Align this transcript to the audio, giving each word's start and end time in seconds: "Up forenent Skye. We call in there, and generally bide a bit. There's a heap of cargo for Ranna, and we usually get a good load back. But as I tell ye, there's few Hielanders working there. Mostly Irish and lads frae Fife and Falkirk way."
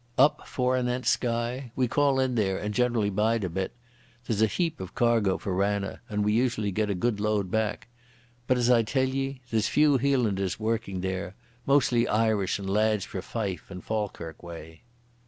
"Up 0.17 0.47
forenent 0.47 1.05
Skye. 1.05 1.71
We 1.75 1.87
call 1.87 2.19
in 2.19 2.33
there, 2.33 2.57
and 2.57 2.73
generally 2.73 3.11
bide 3.11 3.43
a 3.43 3.49
bit. 3.49 3.71
There's 4.25 4.41
a 4.41 4.47
heap 4.47 4.79
of 4.79 4.95
cargo 4.95 5.37
for 5.37 5.53
Ranna, 5.53 5.99
and 6.09 6.25
we 6.25 6.33
usually 6.33 6.71
get 6.71 6.89
a 6.89 6.95
good 6.95 7.19
load 7.19 7.51
back. 7.51 7.87
But 8.47 8.57
as 8.57 8.71
I 8.71 8.81
tell 8.81 9.07
ye, 9.07 9.41
there's 9.51 9.67
few 9.67 9.97
Hielanders 9.99 10.59
working 10.59 11.01
there. 11.01 11.35
Mostly 11.67 12.07
Irish 12.07 12.57
and 12.57 12.67
lads 12.67 13.05
frae 13.05 13.21
Fife 13.21 13.69
and 13.69 13.83
Falkirk 13.83 14.41
way." 14.41 14.81